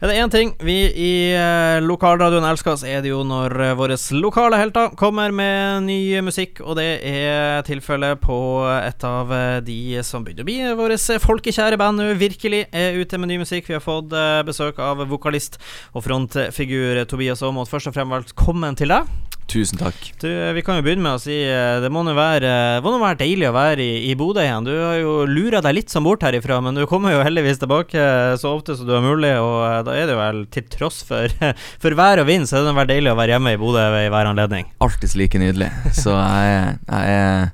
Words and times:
Er 0.00 0.08
det 0.08 0.16
én 0.16 0.30
ting 0.32 0.52
vi 0.64 0.74
i 0.88 1.12
eh, 1.36 1.78
lokalradioen 1.84 2.46
elsker, 2.48 2.78
så 2.80 2.86
er 2.88 3.02
det 3.04 3.10
jo 3.10 3.18
når 3.20 3.52
eh, 3.60 3.74
våre 3.76 3.98
lokale 4.16 4.56
helter 4.56 4.94
kommer 4.96 5.28
med 5.28 5.84
ny 5.84 5.98
musikk, 6.24 6.62
og 6.64 6.78
det 6.78 6.86
er 7.04 7.60
tilfellet 7.68 8.22
på 8.24 8.38
et 8.78 9.04
av 9.04 9.34
eh, 9.36 9.58
de 9.60 10.00
som 10.00 10.24
begynner 10.24 10.40
å 10.40 10.48
bli 10.48 10.56
våre 10.80 10.96
folkekjære 10.96 11.76
band 11.76 12.00
nå, 12.00 12.14
virkelig 12.16 12.62
er 12.72 12.96
ute 12.96 13.20
med 13.20 13.28
ny 13.28 13.42
musikk. 13.44 13.68
Vi 13.68 13.76
har 13.76 13.84
fått 13.84 14.16
besøk 14.48 14.80
av 14.80 15.04
vokalist 15.10 15.60
og 15.92 16.08
frontfigur 16.08 17.04
Tobias 17.04 17.44
Aamodt. 17.44 17.68
Først 17.68 17.92
og 17.92 17.98
fremst 18.00 18.32
velkommen 18.32 18.80
til 18.80 18.96
deg. 18.96 19.29
Tusen 19.50 19.80
takk. 19.80 19.96
Du, 20.22 20.28
eh, 20.28 20.52
vi 20.52 20.62
kan 20.62 20.78
jo 20.78 20.84
begynne 20.86 21.02
med 21.04 21.18
å 21.18 21.22
si 21.22 21.34
eh, 21.42 21.80
det 21.82 21.90
må 21.92 22.02
nå 22.06 22.12
være, 22.14 22.50
det 22.78 22.84
må 22.84 22.92
nå 22.94 23.00
være 23.02 23.20
deilig 23.22 23.48
å 23.48 23.54
være 23.56 23.82
i, 23.82 23.94
i 24.10 24.16
Bodø 24.18 24.44
igjen. 24.44 24.66
Du 24.68 24.72
har 24.74 24.98
jo 25.00 25.14
lura 25.26 25.62
deg 25.64 25.78
litt 25.78 25.90
som 25.94 26.06
bort 26.06 26.22
herifra, 26.26 26.60
men 26.62 26.78
du 26.78 26.84
kommer 26.90 27.16
jo 27.16 27.24
heldigvis 27.26 27.62
tilbake 27.62 27.98
eh, 27.98 28.34
så 28.40 28.52
ofte 28.54 28.76
som 28.78 28.86
du 28.86 28.94
har 28.94 29.02
mulig, 29.04 29.32
og 29.42 29.88
da 29.88 29.96
er 29.96 30.10
det 30.10 30.18
vel 30.18 30.44
til 30.54 30.68
tross 30.70 31.00
for, 31.06 31.32
for 31.82 31.98
vær 31.98 32.22
og 32.22 32.28
vind, 32.30 32.46
så 32.46 32.60
er 32.60 32.68
det 32.68 32.76
vært 32.78 32.92
deilig 32.92 33.14
å 33.14 33.18
være 33.18 33.36
hjemme 33.36 33.56
i 33.56 33.60
Bodø 33.60 33.88
ved 33.96 34.10
hver 34.14 34.30
anledning. 34.30 34.70
Alltids 34.84 35.16
like 35.18 35.40
nydelig. 35.42 35.72
Så 35.96 36.14
jeg, 36.14 36.78
jeg 36.86 37.18
er 37.18 37.50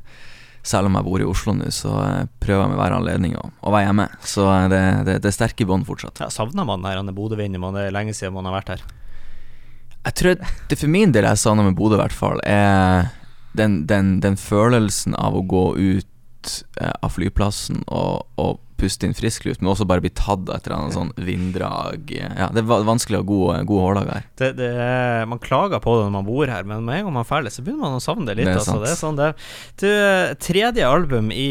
selv 0.66 0.90
om 0.90 0.98
jeg 0.98 1.06
bor 1.06 1.22
i 1.22 1.26
Oslo 1.30 1.54
nå, 1.54 1.70
så 1.70 1.94
prøver 2.42 2.64
jeg 2.64 2.70
med 2.72 2.80
hver 2.80 2.94
anledning 2.96 3.36
å, 3.38 3.48
å 3.62 3.72
være 3.72 3.88
hjemme. 3.88 4.08
Så 4.26 4.46
det, 4.72 4.82
det, 5.06 5.18
det 5.22 5.30
er 5.30 5.36
sterke 5.36 5.66
bånd 5.68 5.86
fortsatt. 5.86 6.24
Ja, 6.24 6.30
Savner 6.32 6.66
man 6.66 6.84
denne 6.84 7.14
Bodø-vinden? 7.14 7.62
Det 7.76 7.86
er 7.86 7.94
lenge 7.94 8.16
siden 8.16 8.34
man 8.34 8.48
har 8.50 8.58
vært 8.58 8.74
her. 8.74 8.86
Jeg 10.06 10.14
tror 10.20 10.36
det 10.70 10.78
for 10.78 10.92
min 10.92 11.12
del 11.14 11.26
jeg 11.26 11.40
savner 11.42 11.66
med 11.66 11.76
Bodø, 11.78 11.96
i 11.96 12.02
hvert 12.04 12.14
fall, 12.14 12.40
er 12.46 13.08
den, 13.58 13.80
den, 13.90 14.20
den, 14.22 14.36
følelsen 14.38 15.16
av 15.18 15.34
å 15.34 15.42
gå 15.48 15.64
ut 15.74 16.52
eh, 16.78 16.92
av 17.02 17.16
flyplassen 17.16 17.82
og, 17.88 18.26
og 18.38 18.60
puste 18.80 19.08
inn 19.08 19.16
frisk 19.16 19.46
luft, 19.46 19.62
men 19.62 19.72
også 19.72 19.86
bare 19.88 20.04
bli 20.04 20.12
tatt 20.12 20.46
av 20.48 20.58
et 20.58 20.66
eller 20.66 20.76
annet 20.76 20.96
sånn 20.96 21.12
vinddrag. 21.16 22.12
Ja, 22.16 22.48
det 22.52 22.62
er 22.62 22.86
vanskelig 22.86 23.20
å 23.20 23.22
ha 23.22 23.28
god, 23.28 23.66
gode 23.68 23.84
hårdager 23.86 24.12
her. 24.18 24.26
Det, 24.38 24.50
det 24.58 24.70
er, 24.72 25.24
man 25.30 25.40
klager 25.42 25.82
på 25.82 25.96
det 25.98 26.06
når 26.06 26.14
man 26.18 26.28
bor 26.28 26.52
her, 26.52 26.66
men 26.68 26.84
med 26.86 27.00
en 27.00 27.08
gang 27.08 27.16
man 27.16 27.24
er 27.24 27.28
ferdig, 27.28 27.52
så 27.54 27.64
begynner 27.64 27.86
man 27.86 27.98
å 27.98 28.04
savne 28.04 28.28
det 28.28 28.38
litt. 28.38 28.50
Det 28.50 28.54
er, 28.54 28.62
altså. 28.62 28.78
det 28.82 28.92
er 28.92 29.00
sånn 29.00 29.20
Du, 29.80 29.88
tredje 30.46 30.88
album 30.88 31.30
i 31.34 31.48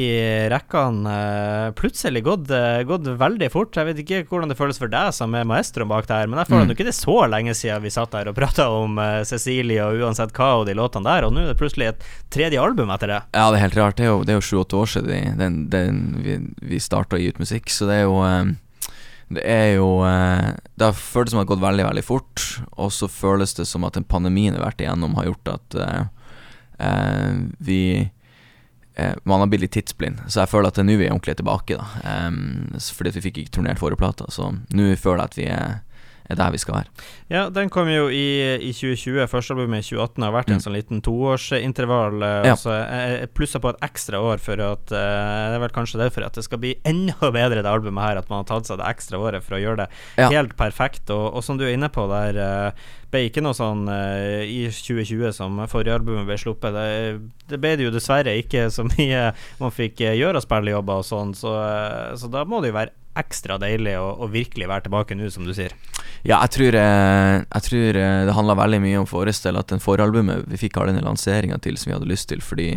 rekkene, 0.52 1.16
eh, 1.16 1.72
plutselig 1.78 2.24
gått, 2.26 2.52
eh, 2.54 2.84
gått, 2.88 3.10
veldig 3.20 3.50
fort. 3.54 3.76
Jeg 3.76 3.90
vet 3.90 4.04
ikke 4.04 4.24
hvordan 4.30 4.52
det 4.52 4.60
føles 4.60 4.80
for 4.82 4.92
deg 4.92 5.14
som 5.16 5.34
er 5.36 5.48
maestroen 5.48 5.90
bak 5.92 6.10
det 6.10 6.22
her, 6.22 6.32
men 6.32 6.42
jeg 6.42 6.52
føler 6.52 6.70
mm. 6.70 6.76
ikke 6.76 6.88
det 6.88 6.94
er 6.94 7.00
så 7.00 7.18
lenge 7.32 7.56
siden 7.58 7.84
vi 7.86 7.94
satt 7.94 8.16
her 8.18 8.30
og 8.32 8.38
prata 8.38 8.68
om 8.74 9.00
uh, 9.02 9.22
Cecilie 9.28 9.84
og 9.86 10.02
uansett 10.04 10.34
hva 10.36 10.52
og 10.60 10.66
de 10.70 10.76
låtene 10.78 11.08
der, 11.08 11.28
og 11.28 11.34
nå 11.34 11.44
er 11.44 11.52
det 11.52 11.60
plutselig 11.60 11.92
et 11.92 12.08
tredje 12.34 12.62
album 12.62 12.94
etter 12.94 13.12
det. 13.12 13.22
Ja, 13.36 13.50
det 13.50 13.60
er 13.60 13.66
helt 13.68 13.80
rart. 13.80 14.00
Det 14.00 14.32
er 14.32 14.40
jo 14.40 14.46
sju-åtte 14.46 14.80
år 14.80 14.92
siden 14.96 15.40
den, 15.40 15.60
den, 15.72 16.02
vi, 16.24 16.38
vi 16.66 16.82
starta 16.82 17.15
å 17.18 17.22
gi 17.22 17.32
ut 17.34 17.42
musikk, 17.42 17.72
så 17.74 17.88
det 17.90 18.00
er 18.02 18.08
jo 18.08 18.22
eh, 18.26 18.54
det 19.34 19.42
er 19.50 19.70
jo 19.80 20.06
eh, 20.06 20.52
Det 20.76 20.86
har 20.86 20.98
føltes 20.98 21.34
som 21.34 21.40
det 21.40 21.46
har 21.46 21.54
gått 21.56 21.64
veldig, 21.64 21.86
veldig 21.88 22.04
fort. 22.06 22.44
Og 22.78 22.92
så 22.94 23.10
føles 23.10 23.56
det 23.58 23.66
som 23.70 23.86
at 23.88 23.98
den 23.98 24.06
pandemien 24.06 24.54
vi 24.54 24.62
har 24.62 24.68
vært 24.68 24.84
igjennom, 24.84 25.16
har 25.18 25.32
gjort 25.32 25.54
at 25.56 25.78
uh, 25.80 27.34
vi 27.58 27.82
uh, 29.00 29.16
Man 29.24 29.42
har 29.42 29.50
blitt 29.50 29.66
litt 29.66 29.74
tidsblind. 29.78 30.22
Så 30.28 30.44
jeg 30.44 30.52
føler 30.52 30.70
at 30.70 30.78
det 30.78 30.86
er 30.86 30.90
nå 30.92 31.00
vi 31.00 31.08
er 31.08 31.16
ordentlig 31.16 31.38
tilbake. 31.42 31.80
da 31.80 32.28
um, 32.28 32.78
Fordi 32.78 33.16
vi 33.18 33.26
fikk 33.26 33.42
ikke 33.42 33.58
turnert 33.58 33.82
forrige 33.82 34.04
plata. 34.04 34.30
Så 34.30 34.52
nå 34.54 34.92
føler 34.94 35.24
jeg 35.24 35.32
at 35.32 35.40
vi 35.40 35.50
er 35.50 35.82
er 36.30 36.40
der 36.40 36.54
vi 36.54 36.60
skal 36.62 36.80
være. 36.80 37.06
Ja, 37.30 37.44
den 37.54 37.70
kom 37.74 37.90
jo 37.90 38.08
i, 38.10 38.58
i 38.58 38.72
2020. 38.74 39.28
Førstealbumet 39.30 39.84
i 39.84 39.88
2018 39.92 40.26
har 40.26 40.34
vært 40.34 40.50
mm. 40.50 40.56
en 40.56 40.64
sånn 40.64 40.76
liten 40.76 41.04
toårsintervall. 41.06 42.26
Eh, 42.26 42.50
ja. 42.50 42.56
så 42.60 42.74
jeg 42.80 43.30
plussa 43.38 43.62
på 43.62 43.72
et 43.74 43.86
ekstra 43.86 44.22
år 44.22 44.42
for 44.42 44.62
at 44.66 44.90
Det 44.90 45.00
er 45.00 45.62
vel 45.62 45.76
kanskje 45.76 46.02
derfor 46.02 46.26
at 46.26 46.38
det 46.38 46.46
skal 46.48 46.62
bli 46.62 46.76
enda 46.88 47.32
bedre, 47.34 47.62
det 47.62 47.72
albumet 47.72 48.08
her. 48.08 48.22
At 48.22 48.32
man 48.32 48.42
har 48.42 48.50
tatt 48.50 48.70
seg 48.70 48.82
det 48.82 48.90
ekstra 48.90 49.22
året 49.22 49.46
for 49.46 49.58
å 49.58 49.62
gjøre 49.62 49.86
det 49.86 49.90
ja. 50.22 50.32
helt 50.34 50.58
perfekt. 50.58 51.14
Og, 51.14 51.28
og, 51.30 51.46
som 51.46 51.62
du 51.62 51.68
er 51.68 51.76
inne 51.78 51.92
på 51.94 52.08
der, 52.10 52.42
ble 53.14 53.26
ikke 53.28 53.46
noe 53.46 53.56
sånn 53.56 53.86
i 53.86 54.66
2020 54.74 55.30
som 55.38 55.62
forrige 55.72 56.00
albumet 56.00 56.26
ble 56.28 56.40
sluppet. 56.42 56.74
Det, 56.74 57.32
det, 57.54 57.62
ble 57.62 57.78
det 57.78 57.88
jo 57.88 57.94
dessverre 57.94 58.34
ikke 58.42 58.68
så 58.74 58.88
mye 58.90 59.30
man 59.62 59.74
fikk 59.74 60.02
gjøre 60.18 60.42
spillejobber 60.44 61.06
og 61.06 61.08
sånn, 61.08 61.38
så, 61.38 61.54
så 62.18 62.30
da 62.34 62.48
må 62.50 62.64
det 62.64 62.74
jo 62.74 62.80
være 62.82 63.05
ekstra 63.20 63.58
deilig 63.62 63.96
å, 64.00 64.08
å 64.26 64.30
virkelig 64.32 64.68
være 64.70 64.88
tilbake 64.88 65.18
nå, 65.18 65.30
som 65.34 65.48
du 65.48 65.54
sier. 65.56 65.74
Ja, 66.26 66.40
jeg 66.42 66.54
tror, 66.56 66.78
eh, 66.80 67.36
jeg 67.44 67.66
tror 67.68 68.00
eh, 68.02 68.22
det 68.28 68.36
handla 68.38 68.58
veldig 68.58 68.82
mye 68.84 69.02
om 69.02 69.06
å 69.08 69.12
forestille 69.12 69.62
at 69.62 69.70
den 69.72 69.84
foralbumet 69.84 70.48
vi 70.50 70.60
fikk 70.66 70.80
alle 70.80 70.94
denne 70.94 71.06
lanseringa 71.06 71.60
til 71.62 71.78
som 71.78 71.92
vi 71.92 71.96
hadde 71.98 72.10
lyst 72.10 72.30
til, 72.32 72.42
fordi 72.42 72.72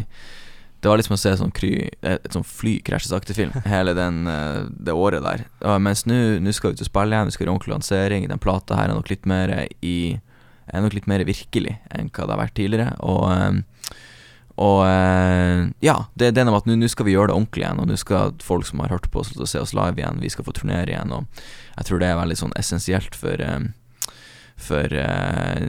det 0.78 0.86
var 0.86 1.00
liksom 1.00 1.16
å 1.16 1.18
se 1.18 1.32
sånn 1.40 1.54
kry, 1.56 1.72
eh, 1.88 2.18
et 2.18 2.34
sånn 2.34 2.46
fly 2.46 2.76
krasje 2.86 3.10
sakte-film 3.10 3.56
hele 3.72 3.96
den, 3.98 4.22
det 4.68 4.94
året 4.94 5.24
der. 5.24 5.46
Mens 5.82 6.04
nå 6.06 6.20
skal 6.54 6.72
vi 6.74 6.78
ut 6.78 6.86
og 6.86 6.90
spille 6.90 7.16
igjen, 7.16 7.30
vi 7.30 7.36
skal 7.36 7.46
gjøre 7.46 7.56
ordentlig 7.56 7.76
lansering. 7.76 8.28
Den 8.30 8.42
plata 8.42 8.78
her 8.78 8.92
er 8.92 8.98
nok 8.98 9.12
litt 9.12 9.28
mer 9.28 9.54
i 9.82 9.98
er 10.68 10.82
nok 10.84 10.92
litt 10.92 11.06
mer 11.08 11.22
virkelig 11.24 11.78
enn 11.96 12.10
hva 12.12 12.26
det 12.26 12.34
har 12.34 12.42
vært 12.42 12.56
tidligere. 12.58 12.90
Og 13.00 13.62
og 14.58 14.82
ja, 15.84 15.94
det 16.18 16.28
er 16.28 16.34
den 16.34 16.48
om 16.50 16.56
at 16.58 16.66
nå 16.66 16.88
skal 16.90 17.06
vi 17.06 17.14
gjøre 17.14 17.30
det 17.30 17.36
ordentlig 17.36 17.62
igjen, 17.62 17.82
og 17.82 17.90
nå 17.90 17.98
skal 18.00 18.34
folk 18.42 18.66
som 18.66 18.82
har 18.82 18.90
hørt 18.90 19.06
på 19.12 19.22
oss, 19.22 19.30
se 19.50 19.60
oss 19.62 19.74
live 19.76 20.00
igjen, 20.00 20.18
vi 20.18 20.32
skal 20.34 20.46
få 20.48 20.54
turnere 20.56 20.90
igjen. 20.90 21.14
Og 21.14 21.44
jeg 21.76 21.86
tror 21.86 22.02
det 22.02 22.08
er 22.10 22.18
veldig 22.18 22.38
sånn 22.40 22.56
essensielt 22.58 23.14
for, 23.18 23.38
eh, 23.38 24.10
for 24.58 24.96
uh, 24.98 25.62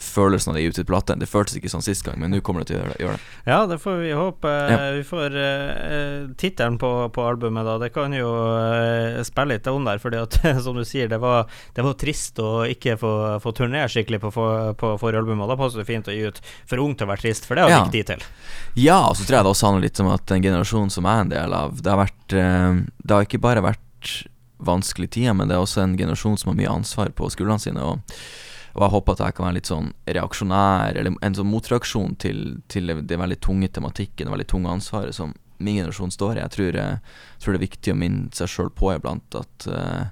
følelsen 0.00 0.50
av 0.50 0.56
det 0.56 0.62
gitt 0.64 0.78
ut 0.80 0.88
plate. 0.88 1.16
Det 1.20 1.28
føltes 1.28 1.56
ikke 1.58 1.70
sånn 1.72 1.84
sist 1.84 2.04
gang, 2.06 2.18
men 2.20 2.32
nå 2.32 2.40
kommer 2.44 2.64
det 2.64 2.72
til 2.72 2.80
å 2.80 2.96
gjøre 2.98 3.16
det. 3.16 3.26
Ja, 3.46 3.58
det 3.70 3.78
får 3.82 3.98
vi 4.02 4.12
håpe. 4.16 4.52
Ja. 4.72 4.78
Vi 4.96 5.04
får 5.06 5.36
uh, 5.36 6.30
tittelen 6.40 6.78
på, 6.80 6.90
på, 7.14 7.26
albumet, 7.26 7.66
da. 7.68 7.76
Det 7.82 7.90
kan 7.94 8.14
jo 8.16 8.30
uh, 8.30 9.20
spille 9.26 9.56
litt 9.56 9.70
om 9.70 9.86
der, 9.86 10.00
fordi 10.02 10.20
at 10.22 10.38
som 10.64 10.78
du 10.78 10.84
sier, 10.88 11.10
det 11.10 11.20
var, 11.22 11.50
det 11.76 11.86
var 11.86 11.98
trist 12.00 12.40
å 12.42 12.64
ikke 12.70 12.96
få, 13.00 13.12
få 13.44 13.54
turnere 13.56 13.90
skikkelig 13.92 14.22
på, 14.24 14.32
på 14.80 14.94
forrige 15.02 15.24
album, 15.24 15.44
og 15.44 15.52
da 15.52 15.58
passer 15.60 15.82
det 15.82 15.88
fint 15.90 16.10
å 16.10 16.16
gi 16.16 16.26
ut 16.30 16.42
for 16.64 16.82
ung 16.82 16.96
til 16.96 17.08
å 17.08 17.12
være 17.12 17.26
trist, 17.26 17.48
for 17.48 17.58
det 17.58 17.66
har 17.66 17.74
ja. 17.74 17.84
ikke 17.84 17.96
tid 17.98 18.12
til. 18.14 18.26
Ja, 18.80 18.98
og 19.06 19.16
så 19.18 19.26
tror 19.26 19.40
jeg 19.40 19.48
det 19.48 19.54
også 19.54 19.70
handler 19.70 19.88
litt 19.88 20.02
om 20.02 20.12
at 20.14 20.26
den 20.30 20.44
generasjonen 20.44 20.92
som 20.92 21.08
jeg 21.08 21.16
er 21.16 21.26
en 21.26 21.32
del 21.32 21.56
av, 21.56 21.80
det 21.80 21.94
har 21.94 22.04
vært 22.04 22.36
uh, 22.36 22.84
Det 23.00 23.16
har 23.16 23.26
ikke 23.26 23.42
bare 23.42 23.64
vært 23.64 24.28
vanskelige 24.60 25.16
tider, 25.16 25.34
men 25.36 25.48
det 25.48 25.56
er 25.56 25.64
også 25.64 25.82
en 25.84 25.96
generasjon 25.98 26.38
som 26.38 26.52
har 26.52 26.58
mye 26.58 26.72
ansvar 26.72 27.10
på 27.16 27.30
skuldrene 27.32 27.62
sine. 27.62 27.84
Og, 27.84 28.16
og, 28.74 28.82
jeg 28.84 28.92
håper 28.94 29.16
at 29.16 29.22
jeg 29.24 29.36
kan 29.36 29.46
være 29.46 29.58
litt 29.58 29.70
sånn 29.70 29.92
reaksjonær, 30.06 30.98
eller 31.00 31.16
en 31.26 31.36
sånn 31.36 31.50
motreaksjon 31.50 32.16
til, 32.22 32.42
til 32.70 32.92
det, 32.92 33.18
veldig 33.18 33.40
tunge 33.42 33.70
tematikken, 33.74 34.28
det 34.28 34.34
veldig 34.36 34.50
tunge 34.50 34.74
ansvaret 34.74 35.16
som 35.16 35.34
min 35.60 35.80
generasjon 35.80 36.14
står 36.14 36.38
i. 36.38 36.44
Jeg 36.44 36.54
tror, 36.54 36.78
jeg, 36.78 37.00
tror 37.42 37.54
det 37.54 37.60
er 37.60 37.66
viktig 37.66 37.92
å 37.92 37.98
minne 38.00 38.36
seg 38.36 38.52
sjøl 38.52 38.70
på 38.72 38.94
iblant 38.94 39.36
at 39.36 39.68
uh, 39.68 40.06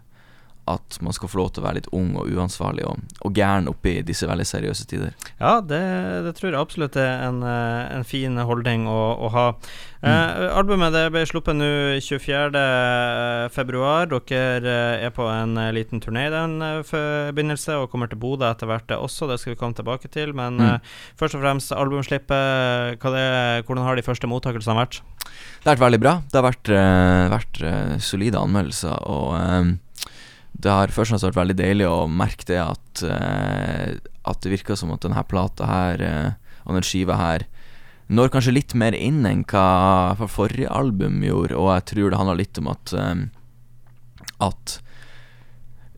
at 0.69 0.99
man 1.05 1.17
skal 1.17 1.31
få 1.33 1.41
lov 1.41 1.53
til 1.53 1.63
å 1.63 1.69
være 1.69 1.81
litt 1.81 1.91
ung 1.97 2.15
og 2.21 2.31
uansvarlig 2.31 2.85
og, 2.89 3.01
og 3.25 3.37
gæren 3.37 3.71
oppi 3.71 3.99
disse 4.07 4.29
veldig 4.29 4.47
seriøse 4.49 4.89
tider. 4.91 5.15
Ja, 5.41 5.59
det, 5.65 5.83
det 6.27 6.35
tror 6.39 6.53
jeg 6.53 6.61
absolutt 6.61 6.99
er 7.01 7.29
en, 7.29 7.43
eh, 7.47 7.83
en 7.97 8.07
fin 8.09 8.39
holdning 8.39 8.89
å, 8.91 9.01
å 9.27 9.33
ha. 9.35 9.47
Mm. 9.99 10.07
Eh, 10.07 10.53
albumet 10.55 10.95
det 10.95 11.09
ble 11.11 11.25
sluppet 11.27 11.57
nå 11.59 11.69
24.2. 12.05 13.81
Dere 14.29 14.71
eh, 14.71 15.07
er 15.09 15.13
på 15.15 15.25
en 15.27 15.57
eh, 15.59 15.73
liten 15.75 15.99
turné 16.03 16.29
i 16.29 16.35
den 16.35 16.53
forbindelse 16.87 17.81
og 17.81 17.91
kommer 17.93 18.11
til 18.11 18.21
Bodø 18.23 18.47
etter 18.47 18.71
hvert 18.71 18.91
også, 18.95 19.27
det 19.31 19.41
skal 19.43 19.55
vi 19.55 19.61
komme 19.61 19.79
tilbake 19.79 20.09
til. 20.15 20.29
Men 20.39 20.53
mm. 20.61 20.67
eh, 20.69 20.79
først 21.19 21.39
og 21.39 21.43
fremst 21.43 21.75
albumslippet, 21.75 23.03
hvordan 23.03 23.87
har 23.87 23.95
de 23.99 24.07
første 24.07 24.31
mottakelsene 24.31 24.79
vært? 24.79 24.95
Det 25.29 25.67
har 25.67 25.75
vært 25.75 25.87
veldig 25.89 26.03
bra. 26.03 26.15
Det 26.31 26.39
har 26.39 26.47
vært, 26.47 26.69
vært 27.35 27.57
solide 28.03 28.41
anmeldelser. 28.41 28.97
og 29.03 29.27
det 30.59 30.75
har 30.75 30.91
først 30.91 31.13
og 31.13 31.15
fremst 31.15 31.29
vært 31.29 31.41
veldig 31.43 31.59
deilig 31.61 31.87
å 31.87 32.09
merke 32.11 32.47
det 32.49 32.59
at, 32.63 33.05
uh, 33.07 33.95
at 34.31 34.43
det 34.43 34.53
virker 34.57 34.79
som 34.79 34.91
at 34.95 35.05
denne 35.05 35.23
plata 35.31 35.69
her 35.71 36.03
uh, 36.03 36.59
og 36.67 36.79
den 36.79 36.87
skiva 36.87 37.19
her 37.21 37.47
når 38.09 38.31
kanskje 38.33 38.55
litt 38.57 38.73
mer 38.79 38.97
inn 38.97 39.21
enn 39.29 39.45
hva 39.51 40.17
forrige 40.33 40.71
album 40.73 41.21
gjorde, 41.21 41.59
og 41.61 41.75
jeg 41.75 41.85
tror 41.91 42.09
det 42.09 42.21
handler 42.21 42.39
litt 42.41 42.61
om 42.61 42.71
at 42.73 42.95
um, 42.97 43.27
at 44.41 44.79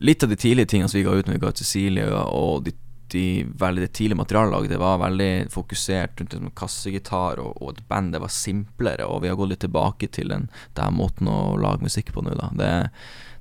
litt 0.01 0.23
av 0.25 0.31
de 0.31 0.37
tidlige 0.39 0.71
tingene 0.73 0.89
som 0.89 0.97
vi 0.97 1.05
ga 1.05 1.13
ut 1.13 1.27
når 1.27 1.37
vi 1.37 1.41
ga 1.43 1.51
ut 1.53 1.61
Cecilie, 1.61 2.07
og 2.09 2.65
de, 2.65 2.73
de, 3.11 3.25
veldig, 3.59 3.85
det 3.85 3.93
tidlige 3.97 4.19
materiallaget, 4.21 4.71
det 4.73 4.79
var 4.81 5.01
veldig 5.01 5.31
fokusert 5.53 6.21
rundt 6.21 6.37
en 6.37 6.53
kassegitar 6.57 7.41
og, 7.43 7.57
og, 7.57 7.73
et 7.75 7.83
band. 7.89 8.13
Det 8.15 8.21
var 8.23 8.31
simplere, 8.33 9.07
og 9.07 9.23
vi 9.23 9.31
har 9.31 9.39
gått 9.39 9.51
litt 9.53 9.65
tilbake 9.65 10.11
til 10.15 10.31
den 10.31 10.47
der 10.79 10.93
måten 10.95 11.29
å 11.31 11.57
lage 11.59 11.85
musikk 11.87 12.13
på 12.15 12.23
nå, 12.25 12.37
da. 12.39 12.49
Det 12.55 12.71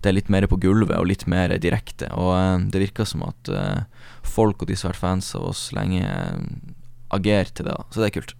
det 0.01 0.09
er 0.09 0.17
litt 0.17 0.31
mer 0.33 0.47
på 0.49 0.57
gulvet 0.61 0.97
og 0.97 1.09
litt 1.11 1.27
mer 1.29 1.53
direkte. 1.61 2.09
Og 2.17 2.33
uh, 2.33 2.69
det 2.73 2.81
virker 2.87 3.09
som 3.09 3.25
at 3.27 3.53
uh, 3.53 3.83
folk 4.25 4.63
og 4.63 4.71
de 4.71 4.77
som 4.79 4.89
har 4.89 4.97
vært 4.97 5.05
fans 5.05 5.35
av 5.37 5.51
oss 5.53 5.67
lenge, 5.77 6.05
uh, 6.05 6.39
agerer 7.17 7.53
til 7.53 7.69
det. 7.69 7.77
Da. 7.77 7.89
Så 7.91 8.01
det 8.01 8.11
er 8.11 8.17
kult. 8.21 8.37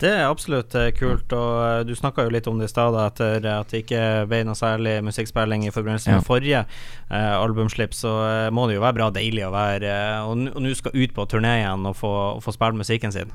Det 0.00 0.10
er 0.10 0.26
absolutt 0.26 0.74
kult, 0.98 1.32
og 1.32 1.86
du 1.86 1.94
snakka 1.96 2.26
jo 2.26 2.32
litt 2.34 2.48
om 2.50 2.58
det 2.58 2.66
i 2.66 2.72
stad, 2.72 2.96
etter 2.98 3.46
at 3.48 3.70
det 3.70 3.84
ikke 3.84 4.02
ble 4.28 4.42
noe 4.44 4.58
særlig 4.58 4.98
musikkspilling 5.06 5.64
i 5.68 5.72
forbindelse 5.72 6.10
med 6.10 6.18
ja. 6.18 6.26
forrige 6.26 6.62
eh, 6.64 7.34
albumslipp, 7.38 7.94
så 7.96 8.12
eh, 8.26 8.50
må 8.54 8.66
det 8.68 8.76
jo 8.76 8.84
være 8.84 8.98
bra 8.98 9.08
deilig 9.14 9.46
å 9.46 9.54
være 9.54 9.94
Og 10.26 10.36
nå 10.42 10.74
skal 10.76 10.98
ut 10.98 11.14
på 11.14 11.26
turné 11.30 11.60
igjen 11.62 11.86
og 11.88 11.96
få, 11.98 12.12
få 12.44 12.54
spille 12.56 12.82
musikken 12.82 13.14
sin. 13.14 13.32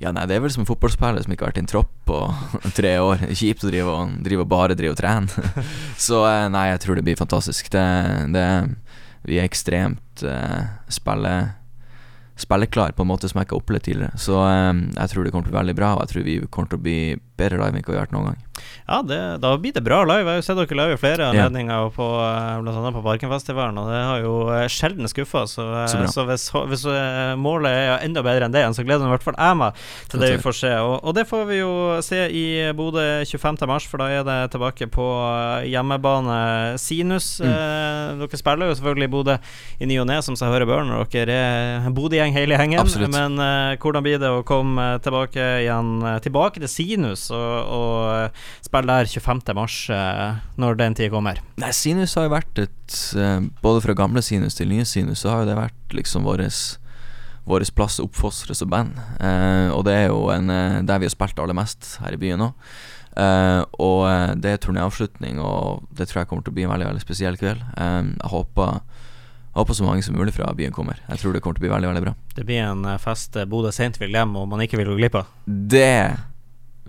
Ja, 0.00 0.12
nei, 0.14 0.24
det 0.28 0.36
er 0.36 0.44
vel 0.44 0.52
som 0.52 0.64
en 0.64 0.68
fotballspiller 0.68 1.24
som 1.24 1.32
ikke 1.34 1.46
har 1.46 1.52
vært 1.52 1.60
i 1.60 1.64
en 1.64 1.70
tropp 1.70 1.92
på 2.08 2.20
tre 2.78 2.96
år. 3.02 3.26
Kjipt 3.32 3.66
å 3.66 3.72
drive 3.72 3.92
og, 3.92 4.16
drive 4.24 4.46
og 4.46 4.50
bare 4.52 4.78
drive 4.78 4.94
og 4.94 5.00
trene. 5.00 5.46
Så 6.06 6.22
eh, 6.28 6.46
nei, 6.52 6.68
jeg 6.72 6.82
tror 6.84 6.98
det 6.98 7.06
blir 7.06 7.20
fantastisk. 7.20 7.70
Det, 7.74 7.86
det 8.34 8.48
vi 9.26 9.40
er 9.40 9.48
ekstremt 9.48 10.22
eh, 10.22 10.66
spille 10.92 11.36
spilleklar 12.36 12.92
på 12.96 13.04
en 13.04 13.10
måte 13.10 13.30
som 13.30 13.40
jeg 13.40 13.48
ikke 13.48 13.56
har 13.56 13.64
opplevd 13.64 13.86
tidligere. 13.88 14.20
Så 14.20 14.36
um, 14.36 14.82
jeg 14.92 15.12
tror 15.12 15.24
det 15.24 15.32
kommer 15.32 15.48
til 15.48 15.52
å 15.52 15.56
bli 15.56 15.62
veldig 15.62 15.76
bra, 15.78 15.94
og 15.96 16.04
jeg 16.04 16.12
tror 16.12 16.26
vi 16.26 16.36
kommer 16.52 16.72
til 16.72 16.80
å 16.80 16.84
bli 16.86 16.98
bedre 17.38 17.60
live 17.60 17.76
enn 17.76 17.84
hva 17.84 17.92
vi 17.92 17.98
har 17.98 18.06
vært 18.06 18.16
noen 18.16 18.32
gang. 18.32 18.46
Ja, 18.86 19.02
det, 19.02 19.18
da 19.42 19.56
blir 19.58 19.74
det 19.74 19.82
bra 19.84 20.02
live. 20.06 20.22
Jeg 20.22 20.28
har 20.30 20.38
jo 20.38 20.44
sett 20.46 20.58
dere 20.60 20.78
live 20.78 20.94
i 20.94 21.00
flere 21.00 21.26
anledninger, 21.30 21.88
på, 21.96 22.06
eh, 22.22 22.60
blant 22.62 22.78
annet 22.78 22.94
på 22.94 23.02
Parkenfestivalen, 23.04 23.78
og 23.82 23.90
det 23.90 23.98
har 23.98 24.22
jo 24.22 24.34
eh, 24.54 24.66
sjelden 24.70 25.10
skuffa. 25.10 25.42
Så, 25.50 25.66
eh, 25.82 25.88
så, 25.90 26.02
så, 26.12 26.24
hvis, 26.28 26.46
hvis, 26.70 26.86
målet 27.40 27.72
er 27.72 28.04
enda 28.06 28.22
bedre 28.24 28.46
enn 28.46 28.54
det, 28.54 28.62
så 28.76 28.84
gleder 28.86 29.08
i 29.08 29.12
hvert 29.12 29.26
fall 29.26 29.36
jeg 29.36 29.58
meg 29.58 29.82
til 30.12 30.22
det 30.22 30.30
vi 30.36 30.42
får 30.44 30.58
se. 30.60 30.72
Og, 30.84 30.94
og, 31.02 31.16
det 31.18 31.26
får 31.28 31.44
vi 31.50 31.58
jo 31.60 31.72
se 32.06 32.20
i 32.30 32.46
Bodø 32.78 33.04
25.3, 33.26 33.78
for 33.90 34.02
da 34.02 34.08
er 34.12 34.26
det 34.26 34.38
tilbake 34.54 34.88
på 34.92 35.08
hjemmebane 35.66 36.38
Sinus. 36.80 37.36
Mm. 37.42 38.22
dere 38.22 38.38
spiller 38.38 38.70
jo 38.70 38.78
selvfølgelig 38.78 39.08
i 39.10 39.14
Bodø 39.16 39.36
i 39.82 39.90
ny 39.90 39.98
og 40.02 40.08
ne, 40.08 40.20
som 40.24 40.38
seg 40.38 40.52
hører 40.52 40.68
bør, 40.68 40.86
når 40.86 41.10
dere 41.12 41.36
er 41.36 41.90
Bodø-gjeng 41.96 42.34
hele 42.36 42.56
gjengen. 42.56 42.80
Absolutt. 42.84 43.12
Men 43.12 43.76
hvordan 43.82 44.06
blir 44.06 44.22
det 44.22 44.30
å 44.30 44.46
komme 44.46 44.88
tilbake 45.02 45.50
igjen 45.64 45.98
tilbake 46.22 46.62
til 46.62 46.70
Sinus 46.70 47.25
og, 47.34 47.70
og 47.76 48.66
spille 48.66 48.90
der 48.90 49.10
25.3, 49.10 49.94
eh, 49.96 50.40
når 50.60 50.80
den 50.80 50.96
tid 50.98 51.12
kommer? 51.14 51.40
Nei, 51.60 51.72
Sinus 51.76 52.16
har 52.18 52.28
jo 52.28 52.34
vært 52.34 52.64
et 52.64 52.98
eh, 53.18 53.46
Både 53.62 53.82
fra 53.84 53.96
gamle 53.98 54.22
Sinus 54.24 54.58
til 54.58 54.70
nye 54.72 54.86
Sinus, 54.88 55.22
så 55.24 55.32
har 55.32 55.44
jo 55.44 55.50
det 55.50 55.58
vært 55.58 55.96
liksom 55.96 56.26
våres 56.26 56.76
vår 57.46 57.62
plass 57.78 58.00
å 58.02 58.08
oppfostre 58.08 58.56
som 58.58 58.70
band. 58.72 58.98
Eh, 59.22 59.70
og 59.70 59.84
det 59.86 59.94
er 59.94 60.06
jo 60.10 60.26
en, 60.34 60.50
eh, 60.50 60.82
der 60.82 60.98
vi 60.98 61.06
har 61.06 61.14
spilt 61.14 61.38
aller 61.38 61.54
mest 61.54 61.96
her 62.02 62.16
i 62.16 62.20
byen 62.20 62.42
nå. 62.42 62.52
Eh, 63.16 63.62
og 63.80 64.02
det 64.42 64.50
er 64.52 64.60
turnéavslutning, 64.60 65.38
og 65.40 65.86
det 65.94 66.08
tror 66.10 66.24
jeg 66.24 66.30
kommer 66.30 66.44
til 66.44 66.52
å 66.52 66.58
bli 66.58 66.66
en 66.66 66.74
veldig 66.74 66.90
veldig 66.90 67.04
spesiell 67.04 67.38
kveld. 67.40 67.62
Eh, 67.78 68.02
jeg 68.12 68.32
håper 68.34 68.80
jeg 69.56 69.62
håper 69.62 69.76
så 69.78 69.84
mange 69.86 70.02
som 70.04 70.16
mulig 70.18 70.34
fra 70.36 70.50
byen 70.52 70.74
kommer. 70.76 70.98
Jeg 71.08 71.22
tror 71.22 71.32
det 71.32 71.40
kommer 71.40 71.56
til 71.56 71.62
å 71.62 71.64
bli 71.64 71.72
veldig 71.72 71.88
veldig 71.88 72.02
bra. 72.04 72.10
Det 72.36 72.42
blir 72.44 72.60
en 72.60 72.82
fest 73.00 73.38
Bodø 73.48 73.70
sent 73.72 73.96
vil 73.96 74.12
hjem, 74.12 74.34
og 74.36 74.50
man 74.50 74.60
ikke 74.60 74.76
vil 74.76 74.90
gå 74.90 74.98
glipp 74.98 75.16
av? 75.22 75.30
Det 75.46 76.12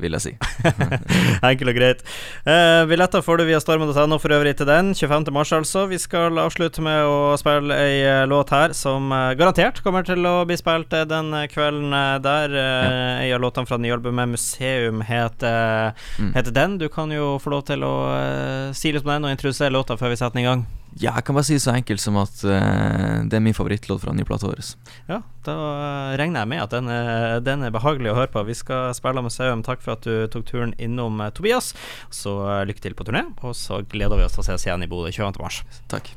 vil 0.02 0.18
jeg 0.18 0.24
si. 0.24 0.34
Enkelt 1.50 1.72
og 1.72 1.78
greit. 1.78 2.04
Eh, 2.48 2.84
billetter 2.90 3.24
får 3.26 3.42
du 3.42 3.46
via 3.50 3.60
stormen.no 3.62 4.20
for 4.22 4.36
øvrig 4.36 4.56
til 4.60 4.70
den. 4.70 4.94
25. 4.96 5.28
mars, 5.34 5.54
altså. 5.56 5.86
Vi 5.90 6.00
skal 6.02 6.38
avslutte 6.42 6.84
med 6.86 7.08
å 7.08 7.36
spille 7.40 7.78
ei 7.78 8.00
eh, 8.06 8.24
låt 8.30 8.54
her 8.56 8.76
som 8.78 9.12
eh, 9.16 9.34
garantert 9.40 9.82
kommer 9.86 10.08
til 10.08 10.26
å 10.28 10.42
bli 10.48 10.58
spilt 10.60 10.94
eh, 10.96 11.08
den 11.10 11.34
kvelden 11.54 11.96
der. 12.24 12.58
Ja. 12.58 12.96
Ei 13.24 13.32
av 13.36 13.42
låtene 13.44 13.70
fra 13.70 13.80
nyalbumet 13.82 14.30
Museum 14.32 15.02
heter, 15.06 15.94
mm. 16.20 16.34
heter 16.38 16.56
den. 16.56 16.78
Du 16.82 16.88
kan 16.94 17.12
jo 17.14 17.36
få 17.42 17.54
lov 17.54 17.66
til 17.68 17.84
å 17.86 17.94
uh, 18.08 18.76
si 18.78 18.92
litt 18.94 19.06
om 19.06 19.14
den 19.16 19.28
og 19.28 19.34
introdusere 19.34 19.74
låta 19.74 19.98
før 20.00 20.14
vi 20.14 20.20
setter 20.20 20.38
den 20.38 20.46
i 20.46 20.50
gang. 20.50 20.68
Ja, 20.98 21.14
jeg 21.14 21.28
kan 21.28 21.38
bare 21.38 21.46
si 21.46 21.58
så 21.62 21.74
enkelt 21.78 22.02
som 22.02 22.18
at 22.22 22.42
uh, 22.48 23.24
det 23.30 23.38
er 23.38 23.44
min 23.44 23.56
favorittlåt 23.58 24.02
fra 24.04 24.14
nyplata 24.18 24.50
vår. 24.50 24.64
Ja, 25.10 25.22
da 25.46 25.56
uh, 25.56 26.18
regner 26.20 26.44
jeg 26.44 26.52
med 26.54 26.64
at 26.66 26.74
den 26.74 26.92
er, 26.92 27.40
den 27.46 27.66
er, 27.68 27.74
behagelig 27.76 28.14
å 28.14 28.18
høre 28.18 28.32
på. 28.34 28.46
Vi 28.50 28.58
skal 28.58 28.96
spille 28.98 29.24
museum. 29.26 29.66
Takk 29.66 29.84
for 29.86 29.98
at 29.98 30.08
du 30.08 30.26
tok 30.34 30.48
turen 30.50 30.74
innom 30.82 31.22
uh, 31.22 31.30
Tobias. 31.30 31.74
Så 32.14 32.40
lykke 32.68 32.84
til 32.84 32.98
på 32.98 33.08
turné, 33.08 33.28
og 33.46 33.58
så 33.58 33.84
gleder 33.86 34.20
vi 34.20 34.28
oss 34.28 34.38
til 34.38 34.46
å 34.46 34.50
ses 34.50 34.70
igjen 34.70 34.88
i 34.88 34.92
Bodø 34.92 35.14
20. 35.14 35.38
mars. 35.44 35.62
Takk. 35.92 36.16